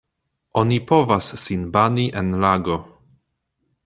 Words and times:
Oni 0.61 0.77
povas 0.91 1.27
sin 1.41 1.67
bani 1.75 2.07
en 2.23 2.33
lago. 2.47 2.79